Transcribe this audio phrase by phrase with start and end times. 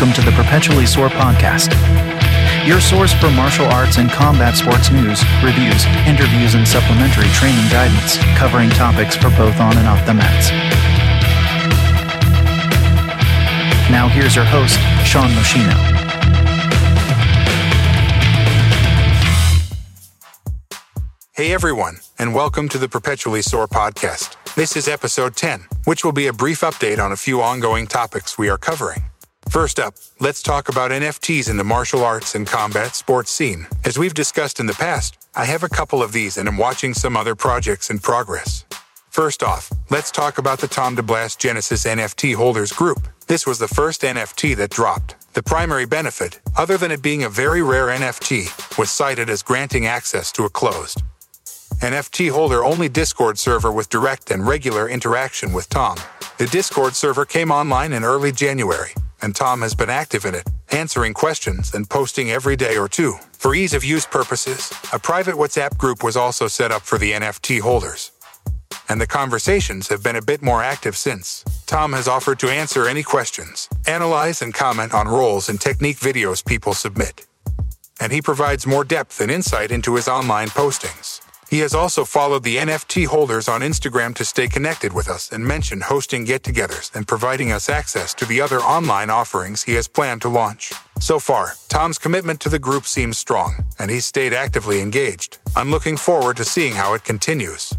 [0.00, 1.76] Welcome to the Perpetually Sore Podcast,
[2.66, 8.16] your source for martial arts and combat sports news, reviews, interviews, and supplementary training guidance,
[8.38, 10.52] covering topics for both on and off the mats.
[13.90, 15.76] Now, here's your host, Sean Moschino.
[21.32, 24.36] Hey everyone, and welcome to the Perpetually Sore Podcast.
[24.54, 28.38] This is episode 10, which will be a brief update on a few ongoing topics
[28.38, 29.04] we are covering.
[29.50, 33.66] First up, let's talk about NFTs in the martial arts and combat sports scene.
[33.84, 36.94] As we've discussed in the past, I have a couple of these and am watching
[36.94, 38.64] some other projects in progress.
[39.10, 43.08] First off, let's talk about the Tom DeBlass Genesis NFT holders group.
[43.26, 45.16] This was the first NFT that dropped.
[45.34, 49.84] The primary benefit, other than it being a very rare NFT, was cited as granting
[49.84, 51.02] access to a closed
[51.80, 55.96] NFT holder only Discord server with direct and regular interaction with Tom.
[56.38, 58.92] The Discord server came online in early January,
[59.22, 63.14] and Tom has been active in it, answering questions and posting every day or two.
[63.32, 67.12] For ease of use purposes, a private WhatsApp group was also set up for the
[67.12, 68.12] NFT holders.
[68.88, 71.44] And the conversations have been a bit more active since.
[71.66, 76.44] Tom has offered to answer any questions, analyze and comment on rolls and technique videos
[76.44, 77.26] people submit.
[78.00, 81.20] And he provides more depth and insight into his online postings.
[81.50, 85.44] He has also followed the NFT holders on Instagram to stay connected with us and
[85.44, 89.88] mentioned hosting get togethers and providing us access to the other online offerings he has
[89.88, 90.72] planned to launch.
[91.00, 95.38] So far, Tom's commitment to the group seems strong, and he's stayed actively engaged.
[95.56, 97.74] I'm looking forward to seeing how it continues.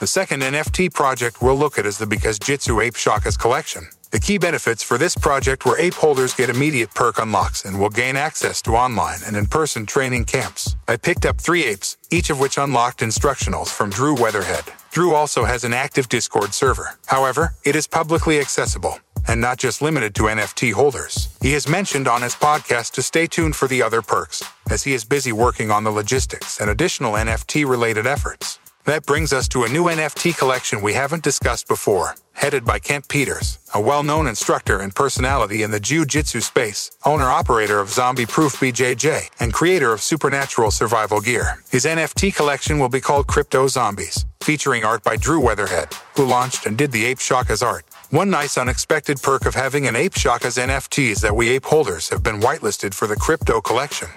[0.00, 3.90] The second NFT project we'll look at is the Because Jitsu Ape Shakas collection.
[4.10, 7.90] The key benefits for this project were ape holders get immediate perk unlocks and will
[7.90, 10.74] gain access to online and in-person training camps.
[10.88, 14.64] I picked up three apes, each of which unlocked instructionals from Drew Weatherhead.
[14.90, 16.98] Drew also has an active Discord server.
[17.06, 18.98] However, it is publicly accessible
[19.28, 21.28] and not just limited to NFT holders.
[21.40, 24.92] He has mentioned on his podcast to stay tuned for the other perks, as he
[24.92, 28.58] is busy working on the logistics and additional NFT related efforts.
[28.86, 33.06] That brings us to a new NFT collection we haven't discussed before, headed by Kent
[33.06, 39.28] Peters, a well-known instructor and personality in the Jiu-Jitsu space, owner-operator of Zombie Proof BJJ,
[39.40, 41.62] and creator of Supernatural Survival Gear.
[41.70, 46.64] His NFT collection will be called Crypto Zombies, featuring art by Drew Weatherhead, who launched
[46.64, 47.84] and did the Ape Shakas art.
[48.08, 52.08] One nice unexpected perk of having an Ape Shakas NFT is that we ape holders
[52.08, 54.08] have been whitelisted for the crypto collection,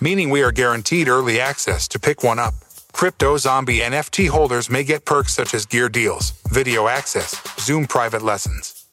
[0.00, 2.54] meaning we are guaranteed early access to pick one up.
[2.94, 8.22] Crypto Zombie NFT holders may get perks such as gear deals, video access, Zoom private
[8.22, 8.86] lessons,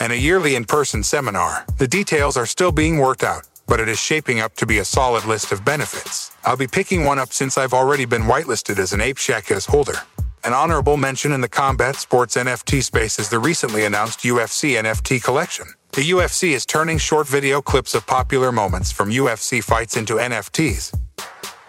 [0.00, 1.66] and a yearly in-person seminar.
[1.76, 4.84] The details are still being worked out, but it is shaping up to be a
[4.84, 6.30] solid list of benefits.
[6.44, 10.00] I'll be picking one up since I've already been whitelisted as an Ape Shakas holder.
[10.44, 15.22] An honorable mention in the combat sports NFT space is the recently announced UFC NFT
[15.22, 15.66] collection.
[15.92, 20.96] The UFC is turning short video clips of popular moments from UFC fights into NFTs,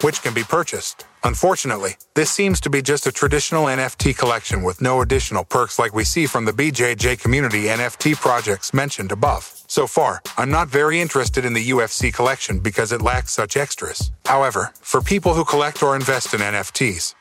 [0.02, 1.04] which can be purchased.
[1.24, 5.94] Unfortunately, this seems to be just a traditional NFT collection with no additional perks like
[5.94, 9.50] we see from the BJJ community NFT projects mentioned above.
[9.66, 14.10] So far, I'm not very interested in the UFC collection because it lacks such extras.
[14.26, 17.14] However, for people who collect or invest in NFTs,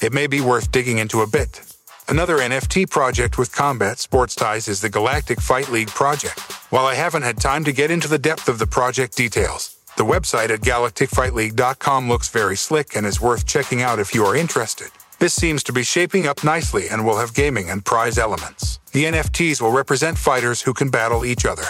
[0.00, 1.60] it may be worth digging into a bit.
[2.08, 6.40] Another NFT project with combat sports ties is the Galactic Fight League project.
[6.70, 10.04] While I haven't had time to get into the depth of the project details, the
[10.04, 14.88] website at galacticfightleague.com looks very slick and is worth checking out if you are interested.
[15.18, 18.78] This seems to be shaping up nicely and will have gaming and prize elements.
[18.92, 21.64] The NFTs will represent fighters who can battle each other.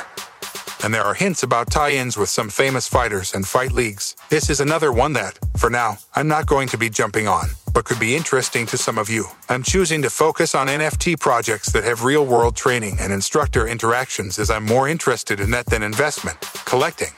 [0.83, 4.17] And there are hints about tie ins with some famous fighters and fight leagues.
[4.29, 7.85] This is another one that, for now, I'm not going to be jumping on, but
[7.85, 9.27] could be interesting to some of you.
[9.49, 14.39] I'm choosing to focus on NFT projects that have real world training and instructor interactions
[14.39, 17.13] as I'm more interested in that than investment, collecting,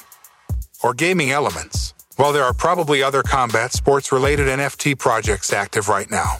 [0.83, 6.11] or gaming elements, while there are probably other combat sports related NFT projects active right
[6.11, 6.39] now.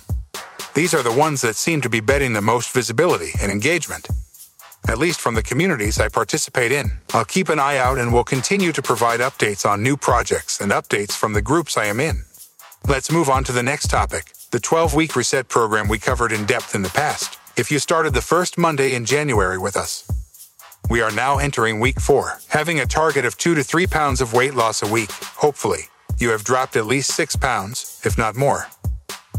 [0.75, 4.09] These are the ones that seem to be betting the most visibility and engagement.
[4.87, 6.93] At least from the communities I participate in.
[7.13, 10.71] I'll keep an eye out and will continue to provide updates on new projects and
[10.73, 12.25] updates from the groups I am in.
[12.87, 16.47] Let's move on to the next topic the 12 week reset program we covered in
[16.47, 17.39] depth in the past.
[17.59, 20.09] If you started the first Monday in January with us,
[20.89, 24.33] we are now entering week four, having a target of two to three pounds of
[24.33, 25.11] weight loss a week.
[25.13, 25.83] Hopefully,
[26.19, 28.67] you have dropped at least six pounds, if not more.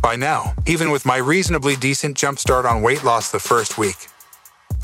[0.01, 4.07] By now, even with my reasonably decent jumpstart on weight loss the first week,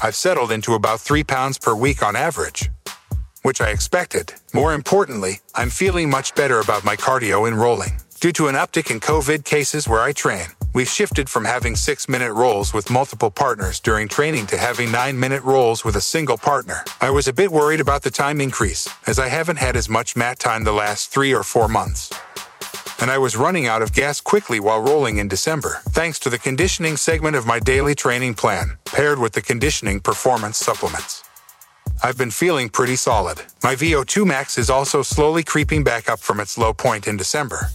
[0.01, 2.69] I've settled into about three pounds per week on average,
[3.43, 4.33] which I expected.
[4.53, 8.01] More importantly, I'm feeling much better about my cardio and rolling.
[8.19, 12.09] Due to an uptick in COVID cases where I train, We've shifted from having six
[12.09, 16.37] minute rolls with multiple partners during training to having nine minute rolls with a single
[16.37, 16.83] partner.
[16.99, 20.17] I was a bit worried about the time increase, as I haven't had as much
[20.17, 22.11] mat time the last three or four months.
[22.99, 26.37] And I was running out of gas quickly while rolling in December, thanks to the
[26.37, 31.23] conditioning segment of my daily training plan, paired with the conditioning performance supplements.
[32.03, 33.41] I've been feeling pretty solid.
[33.63, 37.69] My VO2 max is also slowly creeping back up from its low point in December,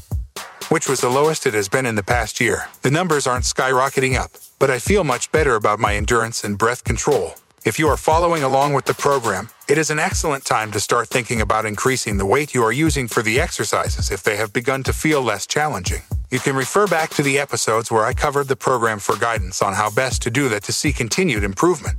[0.71, 2.69] which was the lowest it has been in the past year.
[2.83, 6.85] The numbers aren't skyrocketing up, but I feel much better about my endurance and breath
[6.85, 7.35] control.
[7.65, 11.09] If you are following along with the program, it is an excellent time to start
[11.09, 14.83] thinking about increasing the weight you are using for the exercises if they have begun
[14.85, 16.03] to feel less challenging.
[16.31, 19.75] You can refer back to the episodes where I covered the program for guidance on
[19.75, 21.99] how best to do that to see continued improvement.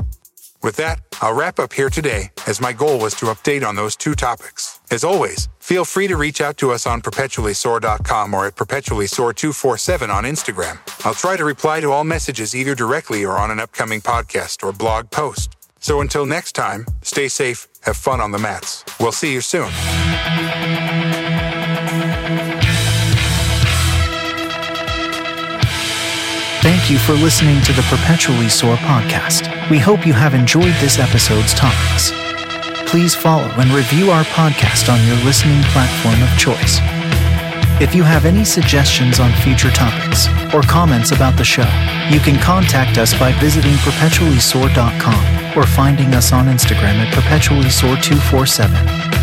[0.64, 3.98] With that, I'll wrap up here today, as my goal was to update on those
[3.98, 4.71] two topics.
[4.92, 10.26] As always, feel free to reach out to us on perpetuallysore.com or at perpetuallysore247 on
[10.26, 10.80] Instagram.
[11.06, 14.74] I'll try to reply to all messages either directly or on an upcoming podcast or
[14.74, 15.56] blog post.
[15.80, 18.84] So until next time, stay safe, have fun on the mats.
[19.00, 19.70] We'll see you soon.
[26.62, 29.72] Thank you for listening to the Perpetually Sore podcast.
[29.72, 32.12] We hope you have enjoyed this episode's topics.
[32.92, 36.78] Please follow and review our podcast on your listening platform of choice.
[37.80, 41.64] If you have any suggestions on future topics or comments about the show,
[42.10, 49.21] you can contact us by visiting perpetuallysore.com or finding us on Instagram at perpetuallysore247.